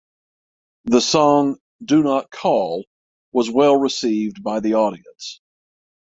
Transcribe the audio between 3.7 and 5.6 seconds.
received by the audience.